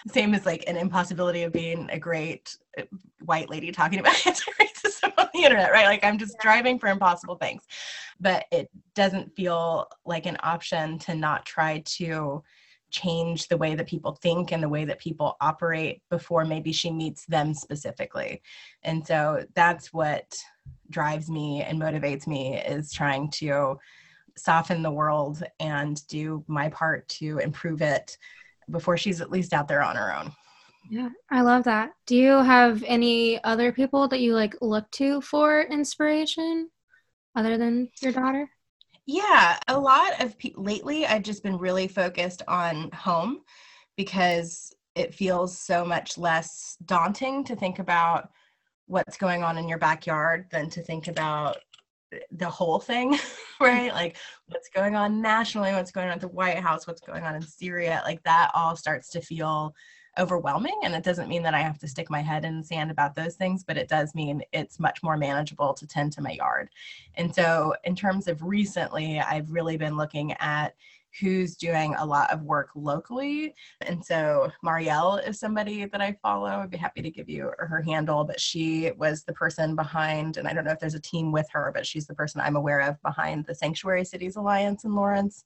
Same 0.09 0.35
as 0.35 0.47
like 0.47 0.65
an 0.67 0.77
impossibility 0.77 1.43
of 1.43 1.53
being 1.53 1.89
a 1.91 1.99
great 1.99 2.57
uh, 2.79 2.83
white 3.25 3.49
lady 3.49 3.73
talking 3.73 3.99
about 3.99 4.15
anti-racism 4.27 5.13
on 5.17 5.29
the 5.33 5.43
internet, 5.43 5.73
right? 5.73 5.87
Like 5.87 6.05
I'm 6.05 6.19
just 6.19 6.39
driving 6.39 6.79
for 6.79 6.89
impossible 6.89 7.37
things. 7.37 7.63
But 8.21 8.45
it 8.53 8.71
doesn't 8.95 9.35
feel 9.35 9.89
like 10.05 10.27
an 10.27 10.37
option 10.43 10.99
to 11.01 11.15
not 11.15 11.47
try 11.47 11.83
to 11.85 12.43
change 12.95 13.49
the 13.49 13.57
way 13.57 13.75
that 13.75 13.89
people 13.89 14.13
think 14.23 14.53
and 14.53 14.63
the 14.63 14.69
way 14.69 14.85
that 14.85 15.01
people 15.01 15.37
operate 15.41 16.01
before 16.11 16.45
maybe 16.45 16.71
she 16.71 16.91
meets 16.91 17.27
them 17.27 17.53
specifically. 17.53 18.41
And 18.85 19.05
so 19.05 19.45
that's 19.55 19.93
what 19.93 20.37
drives 20.91 21.29
me 21.29 21.63
and 21.63 21.81
motivates 21.81 22.27
me 22.27 22.57
is 22.57 22.93
trying 22.93 23.31
to 23.33 23.79
soften 24.37 24.83
the 24.83 24.91
world 24.91 25.43
and 25.59 26.07
do 26.07 26.45
my 26.47 26.69
part 26.69 27.09
to 27.09 27.39
improve 27.39 27.83
it 27.83 28.17
before 28.71 28.97
she's 28.97 29.21
at 29.21 29.31
least 29.31 29.53
out 29.53 29.67
there 29.67 29.83
on 29.83 29.97
her 29.97 30.15
own. 30.15 30.33
Yeah, 30.89 31.09
I 31.31 31.41
love 31.41 31.65
that. 31.65 31.91
Do 32.07 32.17
you 32.17 32.43
have 32.43 32.85
any 32.87 33.43
other 33.43 33.73
people 33.73 34.07
that 34.09 34.21
you 34.21 34.35
like 34.35 34.55
look 34.61 34.89
to 34.93 35.21
for 35.21 35.63
inspiration 35.63 36.71
other 37.35 37.59
than 37.59 37.91
your 38.01 38.13
daughter? 38.13 38.49
Yeah, 39.07 39.59
a 39.69 39.79
lot 39.79 40.23
of 40.23 40.39
pe- 40.39 40.53
lately 40.57 41.07
I've 41.07 41.23
just 41.23 41.43
been 41.43 41.59
really 41.59 41.89
focused 41.89 42.43
on 42.49 42.91
home 42.93 43.41
because 43.97 44.75
it 44.95 45.15
feels 45.15 45.59
so 45.59 45.85
much 45.85 46.17
less 46.17 46.77
daunting 46.85 47.45
to 47.45 47.57
think 47.57 47.79
about 47.79 48.31
what's 48.87 49.17
going 49.17 49.43
on 49.43 49.59
in 49.59 49.69
your 49.69 49.79
backyard 49.79 50.47
than 50.51 50.71
to 50.71 50.83
think 50.83 51.09
about 51.09 51.59
the 52.31 52.49
whole 52.49 52.79
thing, 52.79 53.19
right? 53.61 53.93
Like 53.93 54.17
what's 54.47 54.69
going 54.69 54.95
on 54.95 55.21
nationally, 55.21 55.73
what's 55.73 55.91
going 55.91 56.09
on 56.09 56.15
at 56.15 56.21
the 56.21 56.29
White 56.29 56.59
House, 56.59 56.87
what's 56.87 57.01
going 57.01 57.25
on 57.25 57.35
in 57.35 57.43
Syria, 57.43 58.03
like 58.05 58.23
that 58.23 58.51
all 58.55 58.77
starts 58.77 59.11
to 59.11 59.21
feel 59.21 59.75
overwhelming. 60.19 60.79
And 60.85 60.95
it 60.95 61.03
doesn't 61.03 61.29
mean 61.29 61.43
that 61.43 61.55
I 61.55 61.61
have 61.61 61.79
to 61.79 61.89
stick 61.89 62.11
my 62.11 62.21
head 62.21 62.45
in 62.45 62.59
the 62.59 62.65
sand 62.65 62.91
about 62.91 63.15
those 63.15 63.35
things, 63.35 63.65
but 63.65 63.77
it 63.77 63.89
does 63.89 64.15
mean 64.15 64.43
it's 64.53 64.79
much 64.79 65.03
more 65.03 65.17
manageable 65.17 65.75
to 65.75 65.87
tend 65.87 66.13
to 66.13 66.23
my 66.23 66.33
yard. 66.33 66.71
And 67.15 67.35
so, 67.35 67.75
in 67.85 67.95
terms 67.95 68.29
of 68.29 68.43
recently, 68.43 69.21
I've 69.21 69.51
really 69.51 69.77
been 69.77 69.97
looking 69.97 70.33
at 70.35 70.75
who's 71.21 71.55
doing 71.55 71.95
a 71.97 72.05
lot 72.05 72.33
of 72.33 72.43
work 72.43 72.71
locally. 72.75 73.55
And 73.83 74.05
so 74.05 74.51
Marielle 74.65 75.27
is 75.27 75.39
somebody 75.39 75.85
that 75.85 76.01
I 76.01 76.17
follow. 76.23 76.49
I'd 76.49 76.71
be 76.71 76.77
happy 76.77 77.03
to 77.03 77.11
give 77.11 77.29
you 77.29 77.53
her 77.59 77.83
handle, 77.83 78.25
but 78.25 78.41
she 78.41 78.91
was 78.97 79.23
the 79.23 79.33
person 79.33 79.77
behind, 79.77 80.37
and 80.37 80.49
I 80.49 80.53
don't 80.53 80.65
know 80.65 80.73
if 80.73 80.81
there's 80.81 80.95
a 80.95 81.01
team 81.01 81.31
with 81.31 81.49
her, 81.53 81.71
but 81.73 81.87
she's 81.87 82.07
the 82.07 82.15
person 82.15 82.41
I'm 82.41 82.57
aware 82.57 82.81
of 82.81 83.01
behind 83.03 83.47
the 83.47 83.55
Sanctuary 83.55 84.05
Cities 84.05 84.37
Alliance 84.37 84.85
in 84.85 84.95
Lawrence 84.95 85.45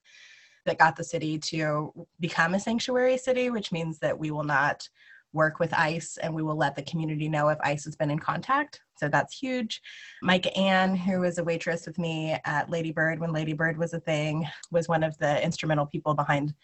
that 0.69 0.79
got 0.79 0.97
the 0.97 1.05
city 1.05 1.39
to 1.39 1.93
become 2.21 2.55
a 2.55 2.61
sanctuary 2.61 3.19
city, 3.19 3.51
which 3.51 3.73
means 3.73 3.99
that 3.99 4.19
we 4.19 4.31
will 4.31 4.45
not 4.45 4.89
work 5.33 5.59
with 5.59 5.75
ICE 5.75 6.17
and 6.19 6.35
we 6.35 6.43
will 6.43 6.57
let 6.57 6.75
the 6.75 6.83
community 6.83 7.29
know 7.29 7.49
if 7.49 7.59
ICE 7.63 7.85
has 7.85 7.97
been 7.97 8.11
in 8.11 8.19
contact. 8.19 8.81
So 8.97 9.09
that's 9.09 9.39
huge. 9.39 9.81
Mike 10.23 10.57
Ann, 10.57 10.97
who 10.97 11.21
was 11.21 11.39
a 11.39 11.45
waitress 11.45 11.87
with 11.87 11.99
me 11.99 12.37
at 12.45 12.71
Ladybird 12.71 13.21
when 13.21 13.33
Ladybird 13.33 13.77
was 13.77 13.93
a 13.93 14.01
thing, 14.01 14.47
was 14.71 14.89
one 14.89 15.03
of 15.03 15.17
the 15.19 15.43
instrumental 15.45 15.87
people 15.87 16.15
behind. 16.15 16.55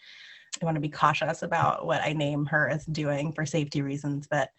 I 0.61 0.65
want 0.65 0.75
to 0.75 0.81
be 0.81 0.89
cautious 0.89 1.43
about 1.43 1.85
what 1.85 2.01
I 2.01 2.13
name 2.13 2.45
her 2.47 2.69
as 2.69 2.85
doing 2.85 3.33
for 3.33 3.45
safety 3.45 3.81
reasons, 3.81 4.27
but 4.27 4.49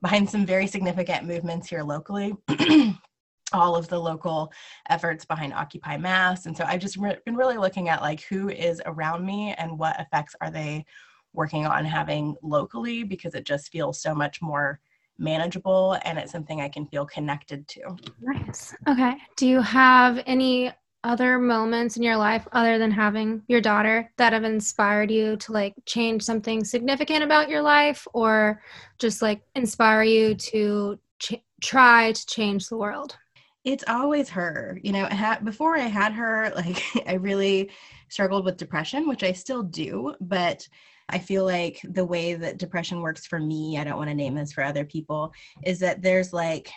behind 0.00 0.30
some 0.30 0.46
very 0.46 0.66
significant 0.66 1.26
movements 1.26 1.68
here 1.68 1.82
locally. 1.82 2.34
all 3.52 3.76
of 3.76 3.88
the 3.88 3.98
local 3.98 4.52
efforts 4.88 5.24
behind 5.24 5.52
occupy 5.52 5.96
mass 5.96 6.46
and 6.46 6.56
so 6.56 6.64
i've 6.64 6.80
just 6.80 6.96
re- 6.96 7.16
been 7.24 7.36
really 7.36 7.58
looking 7.58 7.88
at 7.88 8.02
like 8.02 8.22
who 8.22 8.48
is 8.48 8.80
around 8.86 9.24
me 9.24 9.54
and 9.58 9.78
what 9.78 9.98
effects 10.00 10.34
are 10.40 10.50
they 10.50 10.84
working 11.32 11.66
on 11.66 11.84
having 11.84 12.34
locally 12.42 13.02
because 13.02 13.34
it 13.34 13.44
just 13.44 13.70
feels 13.70 14.00
so 14.00 14.14
much 14.14 14.42
more 14.42 14.80
manageable 15.18 15.98
and 16.04 16.18
it's 16.18 16.32
something 16.32 16.60
I 16.60 16.68
can 16.68 16.86
feel 16.86 17.06
connected 17.06 17.68
to. 17.68 17.96
Nice. 18.20 18.74
Okay. 18.88 19.16
Do 19.36 19.46
you 19.46 19.60
have 19.60 20.22
any 20.26 20.72
other 21.02 21.38
moments 21.38 21.96
in 21.96 22.02
your 22.02 22.16
life 22.16 22.46
other 22.52 22.78
than 22.78 22.90
having 22.90 23.42
your 23.48 23.60
daughter 23.60 24.10
that 24.18 24.32
have 24.32 24.44
inspired 24.44 25.10
you 25.10 25.36
to 25.36 25.52
like 25.52 25.74
change 25.86 26.22
something 26.22 26.62
significant 26.62 27.22
about 27.22 27.48
your 27.48 27.62
life 27.62 28.06
or 28.12 28.60
just 28.98 29.22
like 29.22 29.40
inspire 29.54 30.02
you 30.02 30.34
to 30.34 30.98
ch- 31.18 31.42
try 31.62 32.12
to 32.12 32.26
change 32.26 32.68
the 32.68 32.76
world? 32.76 33.16
It's 33.64 33.84
always 33.86 34.28
her. 34.30 34.78
You 34.82 34.92
know, 34.92 35.06
ha- 35.06 35.40
before 35.42 35.76
I 35.76 35.80
had 35.80 36.12
her, 36.12 36.52
like 36.56 36.82
I 37.06 37.14
really 37.14 37.70
struggled 38.08 38.44
with 38.44 38.56
depression, 38.56 39.08
which 39.08 39.22
I 39.22 39.32
still 39.32 39.62
do, 39.62 40.14
but 40.20 40.66
I 41.08 41.18
feel 41.18 41.44
like 41.44 41.80
the 41.84 42.04
way 42.04 42.34
that 42.34 42.58
depression 42.58 43.00
works 43.00 43.26
for 43.26 43.40
me, 43.40 43.78
I 43.78 43.84
don't 43.84 43.96
want 43.98 44.10
to 44.10 44.14
name 44.14 44.34
this 44.34 44.52
for 44.52 44.62
other 44.62 44.84
people, 44.84 45.32
is 45.64 45.80
that 45.80 46.02
there's 46.02 46.32
like 46.32 46.70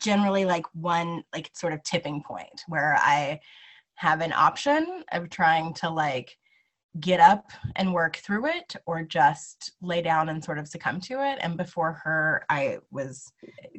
generally 0.00 0.44
like 0.44 0.64
one 0.74 1.22
like 1.32 1.50
sort 1.54 1.72
of 1.72 1.82
tipping 1.82 2.22
point 2.22 2.62
where 2.68 2.96
I 2.98 3.38
have 3.96 4.20
an 4.20 4.32
option 4.32 5.04
of 5.12 5.30
trying 5.30 5.74
to 5.74 5.90
like 5.90 6.36
get 7.00 7.20
up 7.20 7.50
and 7.76 7.92
work 7.92 8.16
through 8.16 8.46
it 8.46 8.74
or 8.86 9.02
just 9.02 9.72
lay 9.82 10.00
down 10.00 10.28
and 10.28 10.42
sort 10.42 10.58
of 10.58 10.68
succumb 10.68 11.00
to 11.00 11.14
it. 11.14 11.38
And 11.40 11.56
before 11.56 11.92
her 12.04 12.44
i 12.48 12.78
was 12.90 13.32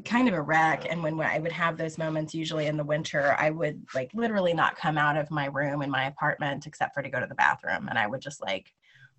kind 0.05 0.27
of 0.27 0.33
a 0.33 0.41
wreck. 0.41 0.85
And 0.89 1.01
when 1.01 1.19
i 1.21 1.39
would 1.39 1.51
have 1.51 1.77
those 1.77 1.97
moments 1.97 2.33
usually 2.33 2.67
in 2.67 2.77
the 2.77 2.83
winter 2.83 3.35
i 3.39 3.49
would 3.49 3.83
like 3.95 4.11
literally 4.13 4.53
not 4.53 4.77
come 4.77 4.97
out 4.97 5.17
of 5.17 5.31
my 5.31 5.45
room 5.45 5.81
in 5.81 5.89
my 5.89 6.05
apartment 6.05 6.65
except 6.67 6.93
for 6.93 7.01
to 7.01 7.09
go 7.09 7.19
to 7.19 7.27
the 7.27 7.35
bathroom. 7.35 7.87
And 7.89 7.97
i 7.97 8.07
would 8.07 8.21
just 8.21 8.41
like 8.41 8.71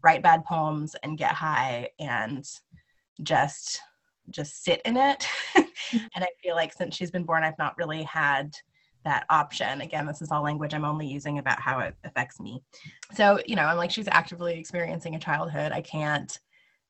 write 0.03 0.23
bad 0.23 0.45
poems 0.45 0.95
and 1.03 1.19
get 1.19 1.33
high 1.33 1.91
and 1.99 2.45
just 3.23 3.81
just 4.31 4.63
sit 4.63 4.81
in 4.85 4.97
it. 4.97 5.27
And 6.15 6.23
i 6.23 6.29
feel 6.43 6.55
like 6.55 6.75
since 6.75 6.95
she's 6.95 7.11
been 7.11 7.25
born 7.25 7.45
i've 7.45 7.57
not 7.57 7.79
really 7.79 8.03
had 8.03 8.55
that 9.09 9.27
option. 9.31 9.81
Again 9.81 10.07
this 10.07 10.23
is 10.23 10.31
all 10.31 10.43
language 10.43 10.75
i'm 10.75 10.85
only 10.85 11.07
using 11.07 11.39
about 11.39 11.61
how 11.61 11.81
it 11.81 11.95
affects 12.05 12.41
me. 12.41 12.63
So 13.15 13.41
you 13.47 13.57
know 13.57 13.65
i'm 13.65 13.77
like 13.77 13.91
she's 13.91 14.09
actively 14.09 14.59
experiencing 14.59 15.15
a 15.15 15.21
childhood. 15.21 15.73
I 15.73 15.81
can't 15.81 16.39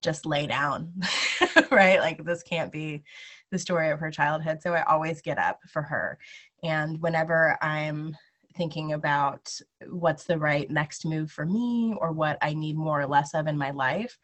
just 0.03 0.27
lay 0.27 0.47
down 0.47 0.93
right? 1.71 1.99
Like 1.99 2.25
this 2.25 2.43
can't 2.43 2.71
be 2.71 3.03
the 3.51 3.59
story 3.59 3.91
of 3.91 3.99
her 4.01 4.11
childhood. 4.11 4.63
So 4.63 4.75
i 4.75 4.83
always 4.83 5.23
get 5.23 5.39
up 5.39 5.61
for 5.73 5.83
her. 5.83 6.19
And 6.63 7.01
whenever 7.01 7.57
i'm 7.63 8.17
thinking 8.59 8.93
about 8.93 9.51
what's 9.89 10.25
the 10.25 10.39
right 10.39 10.69
next 10.71 11.07
move 11.07 11.31
for 11.31 11.47
me 11.47 11.95
or 11.99 12.13
what 12.13 12.37
I 12.43 12.53
need 12.53 12.77
more 12.77 13.01
or 13.01 13.07
less 13.07 13.33
of 13.33 13.47
in 13.47 13.57
my 13.57 13.71
life, 13.71 14.19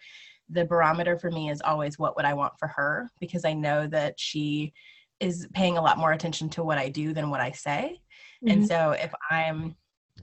the 0.51 0.65
barometer 0.65 1.17
for 1.17 1.31
me 1.31 1.51
is 1.51 1.63
always 1.63 1.99
what 1.99 2.17
would 2.17 2.27
I 2.27 2.35
want 2.35 2.59
for 2.59 2.69
her? 2.69 3.11
Because 3.21 3.45
I 3.45 3.55
know 3.55 3.87
that 3.87 4.19
she 4.19 4.75
is 5.25 5.49
paying 5.53 5.77
a 5.77 5.83
lot 5.83 5.99
more 5.99 6.13
attention 6.13 6.49
to 6.51 6.63
what 6.63 6.79
I 6.79 6.89
do 6.89 7.13
than 7.13 7.31
what 7.31 7.41
I 7.41 7.51
say. 7.53 8.01
Mm-hmm. 8.45 8.53
And 8.53 8.67
so 8.67 8.91
if 8.93 9.13
I'm 9.31 9.77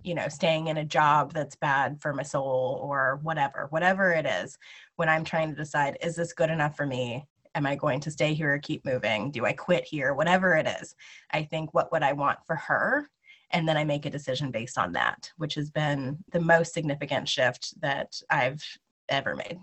you 0.04 0.16
know 0.16 0.28
staying 0.30 0.68
in 0.68 0.78
a 0.78 0.86
job 0.86 1.34
that's 1.34 1.56
bad 1.58 2.02
for 2.02 2.14
my 2.14 2.24
soul 2.24 2.80
or 2.82 3.20
whatever 3.24 3.68
whatever 3.72 4.14
it 4.14 4.26
is 4.26 4.58
when 4.96 5.10
i'm 5.10 5.26
trying 5.26 5.50
to 5.50 5.56
decide 5.56 5.98
is 6.02 6.16
this 6.16 6.32
good 6.32 6.50
enough 6.50 6.78
for 6.78 6.88
me 6.88 7.28
am 7.56 7.66
i 7.66 7.76
going 7.76 8.00
to 8.00 8.10
stay 8.10 8.34
here 8.34 8.54
or 8.54 8.58
keep 8.58 8.86
moving 8.86 9.30
do 9.32 9.46
i 9.46 9.52
quit 9.52 9.84
here 9.84 10.14
whatever 10.14 10.56
it 10.56 10.66
is 10.82 10.96
i 11.32 11.44
think 11.44 11.74
what 11.74 11.92
would 11.92 12.04
i 12.04 12.14
want 12.14 12.40
for 12.48 12.56
her 12.56 13.06
and 13.54 13.68
then 13.68 13.78
I 13.78 13.84
make 13.84 14.06
a 14.06 14.10
decision 14.10 14.52
based 14.52 14.78
on 14.78 14.94
that, 14.94 15.32
which 15.38 15.56
has 15.56 15.70
been 15.70 16.18
the 16.32 16.40
most 16.40 16.74
significant 16.74 17.28
shift 17.28 17.80
that 17.82 18.14
I've 18.30 18.64
ever 19.10 19.36
made. 19.36 19.60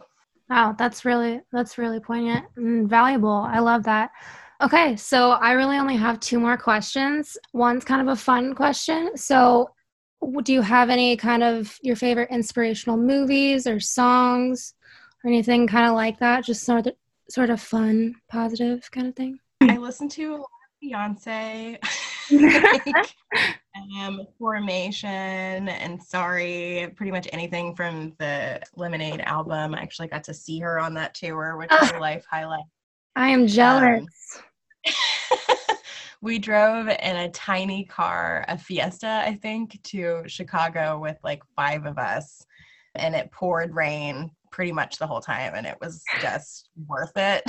Wow, 0.49 0.75
that's 0.78 1.04
really 1.04 1.40
that's 1.52 1.76
really 1.76 2.00
poignant 2.00 2.47
and 2.57 2.88
valuable. 2.88 3.47
I 3.49 3.59
love 3.59 3.83
that. 3.85 4.11
Okay, 4.61 4.97
so 4.97 5.33
I 5.33 5.53
really 5.53 5.77
only 5.77 5.97
have 5.97 6.19
two 6.19 6.41
more 6.41 6.57
questions. 6.57 7.37
One's 7.53 7.85
kind 7.85 8.00
of 8.00 8.09
a 8.09 8.17
fun 8.17 8.55
question. 8.55 9.17
So, 9.17 9.71
do 10.43 10.53
you 10.53 10.62
have 10.62 10.91
any 10.91 11.17
kind 11.17 11.45
of 11.45 11.79
your 11.81 11.95
favorite 11.95 12.31
inspirational 12.33 12.97
movies 12.97 13.69
or 13.69 13.79
songs 13.79 14.75
or 15.23 15.29
anything 15.29 15.69
kind 15.69 15.87
of 15.88 15.95
like 15.95 16.19
that? 16.19 16.45
Just 16.45 16.65
sort 16.65 16.88
of 16.88 16.95
sort 17.31 17.50
of 17.50 17.61
fun, 17.61 18.17
positive 18.29 18.91
kind 18.91 19.07
of 19.07 19.15
thing. 19.15 19.38
I 19.61 19.77
listen 19.77 20.09
to 20.11 20.35
a 20.35 20.38
lot 20.38 20.41
of 20.41 20.83
Beyonce. 20.83 21.79
like, 22.31 23.07
um, 24.00 24.27
formation 24.38 25.69
and 25.69 26.03
sorry 26.03 26.93
pretty 26.97 27.11
much 27.11 27.29
anything 27.33 27.75
from 27.75 28.12
the 28.19 28.61
lemonade 28.77 29.21
album 29.21 29.75
i 29.75 29.81
actually 29.81 30.09
got 30.09 30.25
to 30.25 30.35
see 30.35 30.59
her 30.59 30.79
on 30.79 30.93
that 30.95 31.15
tour 31.15 31.57
which 31.57 31.71
was 31.71 31.93
a 31.93 31.99
life 31.99 32.25
highlight 32.31 32.65
i 33.17 33.29
am 33.29 33.47
jealous 33.47 34.00
um, 34.00 34.43
we 36.20 36.38
drove 36.38 36.88
in 36.88 37.16
a 37.16 37.30
tiny 37.30 37.84
car 37.84 38.44
a 38.48 38.58
fiesta 38.58 39.22
i 39.25 39.34
think 39.34 39.80
to 39.82 40.22
chicago 40.26 40.98
with 40.98 41.16
like 41.22 41.42
five 41.56 41.87
of 41.87 41.98
us 41.98 42.44
and 42.94 43.14
it 43.14 43.30
poured 43.30 43.75
rain 43.75 44.30
pretty 44.50 44.72
much 44.72 44.98
the 44.98 45.06
whole 45.06 45.20
time 45.20 45.54
and 45.54 45.66
it 45.66 45.76
was 45.80 46.02
just 46.20 46.70
worth 46.87 47.16
it 47.16 47.42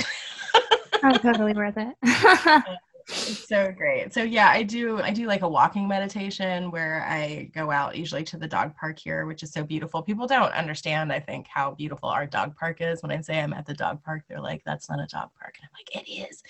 oh 1.02 1.12
totally 1.18 1.54
worth 1.54 1.76
it 1.76 1.94
it's 3.10 3.48
so 3.48 3.72
great. 3.72 4.12
So 4.12 4.22
yeah, 4.22 4.48
I 4.48 4.62
do 4.62 5.00
I 5.00 5.10
do 5.12 5.26
like 5.26 5.42
a 5.42 5.48
walking 5.48 5.88
meditation 5.88 6.70
where 6.70 7.04
I 7.08 7.50
go 7.54 7.70
out 7.70 7.96
usually 7.96 8.24
to 8.24 8.36
the 8.36 8.46
dog 8.46 8.74
park 8.76 8.98
here, 8.98 9.26
which 9.26 9.42
is 9.42 9.52
so 9.52 9.64
beautiful. 9.64 10.02
People 10.02 10.26
don't 10.26 10.52
understand, 10.52 11.12
I 11.12 11.20
think, 11.20 11.46
how 11.48 11.72
beautiful 11.72 12.08
our 12.08 12.26
dog 12.26 12.56
park 12.56 12.80
is. 12.80 13.02
When 13.02 13.10
I 13.12 13.20
say 13.20 13.40
I'm 13.40 13.52
at 13.52 13.66
the 13.66 13.74
dog 13.74 14.02
park, 14.04 14.22
they're 14.28 14.40
like, 14.40 14.62
that's 14.64 14.88
not 14.88 15.00
a 15.00 15.06
dog 15.06 15.30
park. 15.38 15.56
And 15.60 15.68
I'm 15.68 15.74
like, 15.78 16.06
it 16.06 16.10
is. 16.10 16.42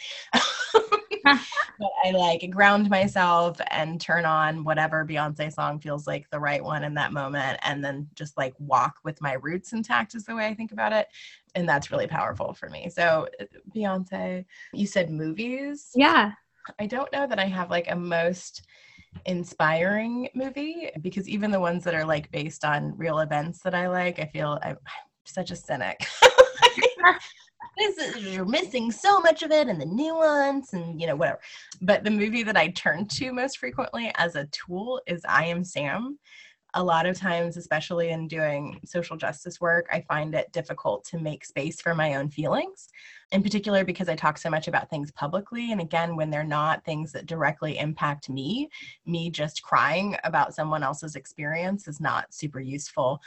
but 1.24 1.90
I 2.04 2.10
like 2.10 2.48
ground 2.50 2.90
myself 2.90 3.60
and 3.70 4.00
turn 4.00 4.24
on 4.24 4.64
whatever 4.64 5.04
Beyonce 5.04 5.52
song 5.52 5.80
feels 5.80 6.06
like 6.06 6.28
the 6.30 6.40
right 6.40 6.62
one 6.62 6.84
in 6.84 6.94
that 6.94 7.12
moment 7.12 7.58
and 7.62 7.84
then 7.84 8.08
just 8.14 8.36
like 8.36 8.54
walk 8.58 8.96
with 9.04 9.20
my 9.20 9.34
roots 9.34 9.72
intact 9.72 10.14
is 10.14 10.24
the 10.24 10.34
way 10.34 10.46
I 10.46 10.54
think 10.54 10.72
about 10.72 10.92
it 10.92 11.08
and 11.54 11.68
that's 11.68 11.90
really 11.90 12.06
powerful 12.06 12.52
for 12.54 12.68
me. 12.68 12.88
So 12.90 13.28
uh, 13.40 13.44
Beyonce, 13.74 14.44
you 14.72 14.86
said 14.86 15.10
movies? 15.10 15.90
Yeah. 15.94 16.32
I 16.78 16.86
don't 16.86 17.12
know 17.12 17.26
that 17.26 17.38
I 17.38 17.46
have 17.46 17.70
like 17.70 17.90
a 17.90 17.96
most 17.96 18.62
inspiring 19.26 20.28
movie 20.34 20.90
because 21.00 21.28
even 21.28 21.50
the 21.50 21.60
ones 21.60 21.84
that 21.84 21.94
are 21.94 22.04
like 22.04 22.30
based 22.30 22.64
on 22.64 22.96
real 22.96 23.18
events 23.18 23.60
that 23.62 23.74
I 23.74 23.88
like, 23.88 24.18
I 24.18 24.26
feel 24.26 24.58
I'm, 24.62 24.76
such 25.24 25.50
a 25.50 25.56
cynic. 25.56 26.06
this 27.76 27.98
is, 27.98 28.24
you're 28.24 28.44
missing 28.44 28.90
so 28.90 29.20
much 29.20 29.42
of 29.42 29.50
it 29.50 29.68
and 29.68 29.80
the 29.80 29.86
nuance 29.86 30.72
and 30.72 31.00
you 31.00 31.06
know 31.06 31.16
whatever. 31.16 31.40
But 31.80 32.04
the 32.04 32.10
movie 32.10 32.42
that 32.42 32.56
I 32.56 32.68
turn 32.68 33.06
to 33.06 33.32
most 33.32 33.58
frequently 33.58 34.12
as 34.16 34.36
a 34.36 34.46
tool 34.46 35.00
is 35.06 35.22
I 35.28 35.46
Am 35.46 35.64
Sam 35.64 36.18
a 36.74 36.82
lot 36.82 37.06
of 37.06 37.18
times, 37.18 37.56
especially 37.56 38.10
in 38.10 38.28
doing 38.28 38.80
social 38.84 39.16
justice 39.16 39.60
work, 39.60 39.86
I 39.92 40.02
find 40.02 40.34
it 40.34 40.52
difficult 40.52 41.04
to 41.06 41.18
make 41.18 41.44
space 41.44 41.80
for 41.80 41.94
my 41.94 42.14
own 42.14 42.30
feelings, 42.30 42.88
in 43.32 43.42
particular 43.42 43.84
because 43.84 44.08
I 44.08 44.14
talk 44.14 44.38
so 44.38 44.50
much 44.50 44.68
about 44.68 44.88
things 44.88 45.10
publicly. 45.10 45.72
And 45.72 45.80
again, 45.80 46.16
when 46.16 46.30
they're 46.30 46.44
not 46.44 46.84
things 46.84 47.12
that 47.12 47.26
directly 47.26 47.78
impact 47.78 48.28
me, 48.28 48.68
me 49.04 49.30
just 49.30 49.62
crying 49.62 50.16
about 50.24 50.54
someone 50.54 50.82
else's 50.82 51.16
experience 51.16 51.88
is 51.88 52.00
not 52.00 52.32
super 52.32 52.60
useful 52.60 53.20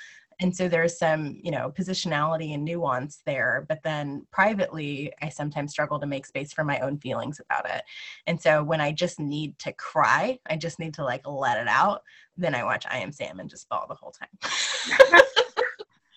and 0.43 0.55
so 0.55 0.67
there's 0.67 0.97
some 0.97 1.39
you 1.41 1.49
know 1.49 1.71
positionality 1.75 2.53
and 2.53 2.63
nuance 2.63 3.21
there 3.25 3.65
but 3.69 3.81
then 3.81 4.27
privately 4.29 5.11
i 5.21 5.29
sometimes 5.29 5.71
struggle 5.71 5.99
to 5.99 6.05
make 6.05 6.25
space 6.25 6.53
for 6.53 6.63
my 6.63 6.79
own 6.79 6.97
feelings 6.99 7.39
about 7.39 7.65
it. 7.67 7.81
And 8.27 8.39
so 8.39 8.61
when 8.61 8.81
i 8.81 8.91
just 8.91 9.19
need 9.19 9.57
to 9.59 9.71
cry 9.73 10.37
i 10.47 10.55
just 10.55 10.79
need 10.79 10.93
to 10.95 11.03
like 11.03 11.25
let 11.25 11.57
it 11.57 11.67
out 11.67 12.03
then 12.37 12.53
i 12.53 12.63
watch 12.63 12.85
i 12.91 12.97
am 12.97 13.11
sam 13.11 13.39
and 13.39 13.49
just 13.49 13.67
fall 13.67 13.87
the 13.87 13.95
whole 13.95 14.11
time. 14.11 15.21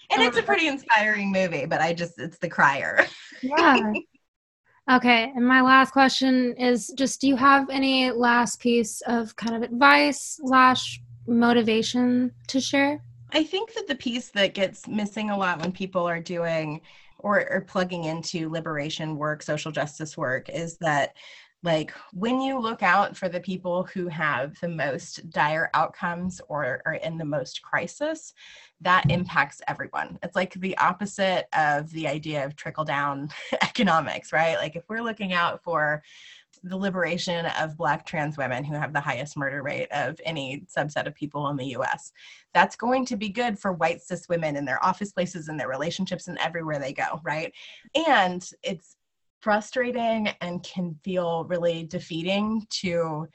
And 0.09 0.23
it's 0.23 0.39
a 0.39 0.43
pretty 0.43 0.69
inspiring 0.69 1.33
movie 1.33 1.67
but 1.67 1.81
i 1.81 1.93
just 1.93 2.19
it's 2.19 2.39
the 2.39 2.49
crier. 2.49 3.07
Yeah. 3.43 3.93
Okay 4.91 5.33
and 5.35 5.47
my 5.47 5.61
last 5.61 5.91
question 5.91 6.55
is 6.57 6.93
just 6.97 7.21
do 7.21 7.29
you 7.29 7.37
have 7.37 7.69
any 7.71 8.13
last 8.13 8.61
piece 8.61 9.03
of 9.03 9.35
kind 9.37 9.57
of 9.57 9.63
advice 9.63 10.39
slash 10.41 11.03
motivation 11.27 12.33
to 12.47 12.61
share 12.61 13.03
I 13.33 13.45
think 13.45 13.75
that 13.75 13.87
the 13.87 13.95
piece 13.95 14.29
that 14.31 14.55
gets 14.55 14.87
missing 14.87 15.31
a 15.31 15.37
lot 15.37 15.61
when 15.61 15.73
people 15.73 16.09
are 16.09 16.21
doing 16.21 16.81
or, 17.19 17.51
or 17.51 17.61
plugging 17.63 18.05
into 18.05 18.49
liberation 18.49 19.17
work, 19.17 19.43
social 19.43 19.73
justice 19.73 20.17
work, 20.17 20.49
is 20.49 20.77
that 20.79 21.15
like 21.63 21.93
when 22.13 22.41
you 22.41 22.61
look 22.61 22.83
out 22.83 23.17
for 23.17 23.29
the 23.29 23.41
people 23.41 23.83
who 23.85 24.07
have 24.09 24.55
the 24.61 24.69
most 24.69 25.29
dire 25.31 25.69
outcomes 25.75 26.41
or 26.49 26.83
are 26.87 26.95
in 26.95 27.19
the 27.19 27.25
most 27.25 27.63
crisis 27.63 28.35
that 28.83 29.11
impacts 29.11 29.61
everyone. 29.67 30.19
It's 30.23 30.37
like 30.37 30.53
the 30.55 30.77
opposite 30.79 31.47
of 31.57 31.91
the 31.91 32.07
idea 32.07 32.45
of 32.45 32.55
trickle 32.57 32.85
down 32.85 33.31
economics 33.63 34.33
right? 34.33 34.57
Like 34.57 34.77
if 34.77 34.85
we're 34.89 35.03
looking 35.03 35.33
out 35.33 35.65
for 35.65 36.03
the 36.63 36.77
liberation 36.77 37.47
of 37.61 37.77
Black 37.77 38.07
trans 38.07 38.37
women 38.37 38.65
who 38.65 38.75
have 38.75 38.93
the 38.93 39.01
highest 39.01 39.37
murder 39.37 39.63
rate 39.63 39.89
of 39.93 40.21
any 40.25 40.65
subset 40.75 41.07
of 41.07 41.15
people 41.15 41.49
in 41.49 41.57
the 41.57 41.77
US. 41.77 42.13
That's 42.55 42.77
going 42.77 43.05
to 43.07 43.17
be 43.17 43.29
good 43.29 43.59
for 43.59 43.73
white 43.73 44.03
cis 44.03 44.29
women 44.29 44.57
in 44.57 44.65
their 44.65 44.85
office 44.85 45.13
places 45.13 45.49
and 45.49 45.59
their 45.59 45.69
relationships 45.69 46.29
and 46.29 46.39
everywhere 46.39 46.79
they 46.79 46.93
go, 46.93 47.21
right? 47.23 47.53
And 48.09 48.49
it's 48.63 48.97
frustrating 49.41 50.29
and 50.41 50.63
can 50.63 50.99
feel 51.05 51.45
really 51.45 51.85
defeating 51.85 52.67
to 52.71 53.29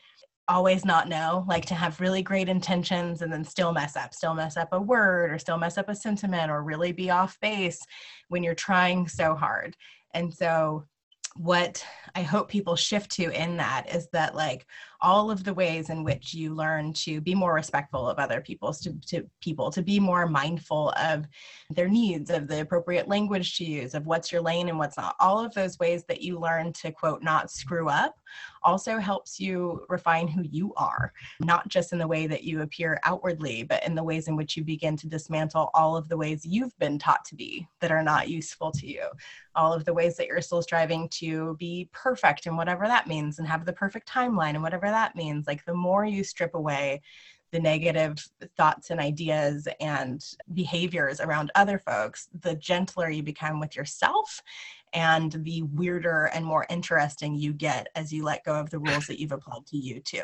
always 0.47 0.83
not 0.83 1.07
know, 1.07 1.45
like 1.47 1.65
to 1.65 1.75
have 1.75 2.01
really 2.01 2.21
great 2.21 2.49
intentions 2.49 3.21
and 3.21 3.31
then 3.31 3.43
still 3.43 3.71
mess 3.71 3.95
up, 3.95 4.13
still 4.13 4.33
mess 4.33 4.57
up 4.57 4.69
a 4.73 4.81
word 4.81 5.31
or 5.31 5.39
still 5.39 5.57
mess 5.57 5.77
up 5.77 5.87
a 5.87 5.95
sentiment 5.95 6.51
or 6.51 6.63
really 6.63 6.91
be 6.91 7.09
off 7.09 7.39
base 7.39 7.79
when 8.27 8.43
you're 8.43 8.53
trying 8.53 9.07
so 9.07 9.33
hard. 9.33 9.75
And 10.13 10.33
so, 10.33 10.85
what 11.35 11.83
I 12.13 12.23
hope 12.23 12.49
people 12.49 12.75
shift 12.75 13.11
to 13.11 13.31
in 13.31 13.57
that 13.57 13.93
is 13.93 14.07
that, 14.09 14.35
like, 14.35 14.65
all 14.99 15.31
of 15.31 15.43
the 15.43 15.53
ways 15.53 15.89
in 15.89 16.03
which 16.03 16.33
you 16.33 16.53
learn 16.53 16.93
to 16.93 17.21
be 17.21 17.33
more 17.33 17.53
respectful 17.53 18.07
of 18.07 18.19
other 18.19 18.41
people's 18.41 18.79
to, 18.81 18.93
to 19.07 19.27
people 19.41 19.71
to 19.71 19.81
be 19.81 19.99
more 19.99 20.27
mindful 20.27 20.93
of 20.97 21.25
their 21.69 21.87
needs 21.87 22.29
of 22.29 22.47
the 22.47 22.61
appropriate 22.61 23.07
language 23.07 23.57
to 23.57 23.63
use 23.63 23.93
of 23.93 24.05
what's 24.05 24.31
your 24.31 24.41
lane 24.41 24.69
and 24.69 24.77
what's 24.77 24.97
not. 24.97 25.15
All 25.19 25.43
of 25.43 25.53
those 25.53 25.79
ways 25.79 26.03
that 26.07 26.21
you 26.21 26.37
learn 26.37 26.73
to 26.73 26.91
quote 26.91 27.23
not 27.23 27.49
screw 27.49 27.89
up 27.89 28.15
also 28.63 28.97
helps 28.97 29.39
you 29.39 29.85
refine 29.89 30.27
who 30.27 30.43
you 30.43 30.73
are 30.75 31.13
not 31.39 31.67
just 31.67 31.93
in 31.93 31.99
the 31.99 32.07
way 32.07 32.27
that 32.27 32.43
you 32.43 32.61
appear 32.61 32.99
outwardly 33.03 33.63
but 33.63 33.85
in 33.85 33.95
the 33.95 34.03
ways 34.03 34.27
in 34.27 34.35
which 34.35 34.55
you 34.55 34.63
begin 34.63 34.95
to 34.95 35.07
dismantle 35.07 35.69
all 35.73 35.95
of 35.95 36.07
the 36.09 36.17
ways 36.17 36.45
you've 36.45 36.77
been 36.79 36.97
taught 36.99 37.23
to 37.25 37.35
be 37.35 37.67
that 37.79 37.91
are 37.91 38.03
not 38.03 38.29
useful 38.29 38.71
to 38.71 38.87
you 38.87 39.07
all 39.55 39.73
of 39.73 39.85
the 39.85 39.93
ways 39.93 40.15
that 40.17 40.27
you're 40.27 40.41
still 40.41 40.61
striving 40.61 41.09
to 41.09 41.55
be 41.59 41.89
perfect 41.91 42.45
and 42.45 42.57
whatever 42.57 42.87
that 42.87 43.07
means 43.07 43.39
and 43.39 43.47
have 43.47 43.65
the 43.65 43.73
perfect 43.73 44.07
timeline 44.07 44.51
and 44.51 44.63
whatever 44.63 44.87
that 44.87 45.15
means. 45.15 45.47
Like 45.47 45.65
the 45.65 45.73
more 45.73 46.05
you 46.05 46.23
strip 46.23 46.55
away 46.55 47.01
the 47.51 47.59
negative 47.59 48.25
thoughts 48.55 48.91
and 48.91 48.99
ideas 48.99 49.67
and 49.81 50.23
behaviors 50.53 51.19
around 51.19 51.51
other 51.55 51.77
folks, 51.77 52.29
the 52.39 52.55
gentler 52.55 53.09
you 53.09 53.23
become 53.23 53.59
with 53.59 53.75
yourself 53.75 54.41
and 54.93 55.31
the 55.43 55.63
weirder 55.63 56.29
and 56.33 56.45
more 56.45 56.65
interesting 56.69 57.35
you 57.35 57.53
get 57.53 57.87
as 57.95 58.11
you 58.11 58.23
let 58.23 58.43
go 58.43 58.59
of 58.59 58.69
the 58.69 58.79
rules 58.79 59.07
that 59.07 59.19
you've 59.19 59.31
applied 59.31 59.65
to 59.67 59.77
you 59.77 59.99
too. 60.01 60.23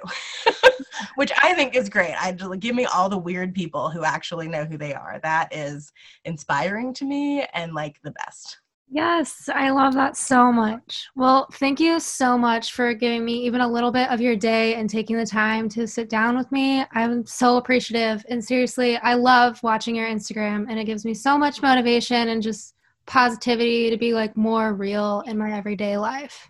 Which 1.16 1.32
I 1.44 1.54
think 1.54 1.76
is 1.76 1.90
great. 1.90 2.16
I 2.20 2.32
give 2.60 2.76
me 2.76 2.86
all 2.86 3.10
the 3.10 3.18
weird 3.18 3.54
people 3.54 3.90
who 3.90 4.04
actually 4.04 4.48
know 4.48 4.66
who 4.66 4.78
they 4.78 4.94
are. 4.94 5.20
That 5.24 5.56
is 5.56 5.92
inspiring 6.26 6.94
to 6.96 7.06
me 7.06 7.46
and 7.54 7.74
like 7.74 8.02
the 8.02 8.12
best. 8.12 8.60
Yes, 8.90 9.50
I 9.54 9.70
love 9.72 9.94
that 9.96 10.16
so 10.16 10.50
much. 10.50 11.08
Well, 11.16 11.48
thank 11.54 11.80
you 11.80 12.00
so 12.00 12.38
much 12.38 12.72
for 12.72 12.94
giving 12.94 13.26
me 13.26 13.34
even 13.46 13.60
a 13.60 13.68
little 13.68 13.92
bit 13.92 14.10
of 14.10 14.22
your 14.22 14.38
day 14.38 14.76
and 14.76 14.90
taking 14.90 15.18
the 15.18 15.26
time 15.26 15.68
to 15.70 15.86
sit 15.86 16.10
down 16.10 16.38
with 16.38 16.50
me. 16.54 16.86
I'm 16.94 17.26
so 17.26 17.58
appreciative. 17.58 18.26
And 18.30 18.44
seriously, 18.44 18.96
I 18.98 19.16
love 19.16 19.62
watching 19.62 19.94
your 19.94 20.08
Instagram 20.08 20.68
and 20.70 20.80
it 20.80 20.86
gives 20.86 21.04
me 21.04 21.14
so 21.14 21.38
much 21.38 21.62
motivation 21.62 22.30
and 22.30 22.42
just 22.42 22.76
positivity 23.08 23.90
to 23.90 23.98
be 23.98 24.14
like 24.14 24.38
more 24.38 24.74
real 24.74 25.24
in 25.26 25.38
my 25.38 25.58
everyday 25.58 25.98
life. 25.98 26.50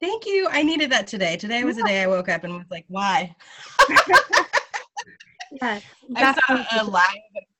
Thank 0.00 0.26
you. 0.26 0.48
I 0.50 0.62
needed 0.62 0.90
that 0.90 1.06
today. 1.06 1.36
Today 1.36 1.64
was 1.64 1.76
yeah. 1.76 1.82
the 1.82 1.88
day 1.88 2.02
I 2.02 2.06
woke 2.06 2.28
up 2.28 2.44
and 2.44 2.54
was 2.54 2.66
like, 2.70 2.84
why? 2.88 3.34
yes, 5.60 5.82
I 6.14 6.34
saw 6.46 6.82
a 6.82 6.84
live 6.84 7.02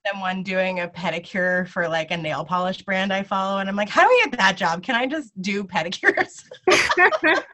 someone 0.07 0.43
doing 0.43 0.81
a 0.81 0.89
pedicure 0.89 1.67
for 1.69 1.89
like 1.89 2.11
a 2.11 2.17
nail 2.17 2.45
polish 2.45 2.83
brand 2.83 3.13
I 3.13 3.23
follow, 3.23 3.59
and 3.59 3.69
I'm 3.69 3.77
like, 3.77 3.89
how 3.89 4.03
do 4.03 4.09
we 4.09 4.31
get 4.31 4.39
that 4.39 4.57
job? 4.57 4.83
Can 4.83 4.95
I 4.95 5.07
just 5.07 5.31
do 5.43 5.65
pedicures? 5.65 6.45
like, 6.69 7.45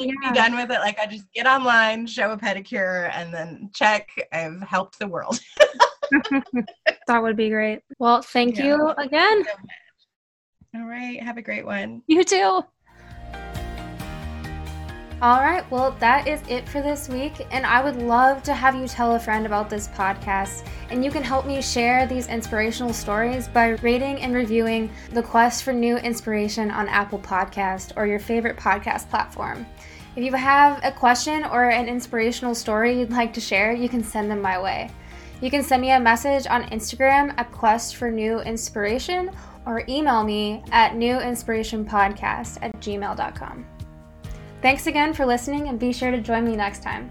yeah. 0.00 0.30
Be 0.30 0.34
done 0.34 0.56
with 0.56 0.70
it. 0.70 0.80
Like 0.80 0.98
I 0.98 1.06
just 1.06 1.30
get 1.32 1.46
online, 1.46 2.06
show 2.06 2.30
a 2.32 2.36
pedicure, 2.36 3.10
and 3.14 3.32
then 3.32 3.70
check. 3.74 4.08
I've 4.32 4.62
helped 4.62 4.98
the 4.98 5.08
world. 5.08 5.40
that 7.06 7.22
would 7.22 7.36
be 7.36 7.50
great. 7.50 7.80
Well, 7.98 8.22
thank 8.22 8.58
yeah. 8.58 8.66
you 8.66 8.88
again. 8.98 9.44
All 10.74 10.86
right. 10.86 11.22
Have 11.22 11.36
a 11.36 11.42
great 11.42 11.66
one. 11.66 12.02
You 12.06 12.24
too. 12.24 12.64
All 15.22 15.38
right, 15.38 15.62
well, 15.70 15.92
that 16.00 16.26
is 16.26 16.42
it 16.48 16.68
for 16.68 16.82
this 16.82 17.08
week. 17.08 17.46
And 17.52 17.64
I 17.64 17.80
would 17.80 17.94
love 17.94 18.42
to 18.42 18.54
have 18.54 18.74
you 18.74 18.88
tell 18.88 19.14
a 19.14 19.20
friend 19.20 19.46
about 19.46 19.70
this 19.70 19.86
podcast. 19.86 20.66
And 20.90 21.04
you 21.04 21.12
can 21.12 21.22
help 21.22 21.46
me 21.46 21.62
share 21.62 22.08
these 22.08 22.26
inspirational 22.26 22.92
stories 22.92 23.46
by 23.46 23.68
rating 23.82 24.20
and 24.20 24.34
reviewing 24.34 24.90
The 25.12 25.22
Quest 25.22 25.62
for 25.62 25.72
New 25.72 25.96
Inspiration 25.98 26.72
on 26.72 26.88
Apple 26.88 27.20
Podcast 27.20 27.92
or 27.96 28.04
your 28.04 28.18
favorite 28.18 28.56
podcast 28.56 29.08
platform. 29.10 29.64
If 30.16 30.24
you 30.24 30.32
have 30.32 30.80
a 30.82 30.90
question 30.90 31.44
or 31.44 31.70
an 31.70 31.86
inspirational 31.86 32.56
story 32.56 32.98
you'd 32.98 33.12
like 33.12 33.32
to 33.34 33.40
share, 33.40 33.72
you 33.72 33.88
can 33.88 34.02
send 34.02 34.28
them 34.28 34.42
my 34.42 34.60
way. 34.60 34.90
You 35.40 35.50
can 35.50 35.62
send 35.62 35.82
me 35.82 35.92
a 35.92 36.00
message 36.00 36.48
on 36.48 36.64
Instagram 36.70 37.32
at 37.36 37.52
Quest 37.52 37.94
for 37.94 38.10
New 38.10 38.40
Inspiration 38.40 39.30
or 39.66 39.84
email 39.88 40.24
me 40.24 40.62
at 40.70 40.92
newinspirationpodcast 40.92 42.58
at 42.62 42.78
gmail.com. 42.80 43.66
Thanks 44.60 44.86
again 44.86 45.12
for 45.12 45.26
listening 45.26 45.68
and 45.68 45.78
be 45.78 45.92
sure 45.92 46.10
to 46.10 46.20
join 46.20 46.44
me 46.44 46.56
next 46.56 46.82
time. 46.82 47.10